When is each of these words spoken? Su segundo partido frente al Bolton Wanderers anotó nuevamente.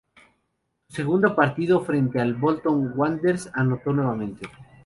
Su 0.87 0.95
segundo 0.95 1.35
partido 1.35 1.81
frente 1.85 2.19
al 2.19 2.33
Bolton 2.33 2.93
Wanderers 2.97 3.51
anotó 3.53 3.93
nuevamente. 3.93 4.49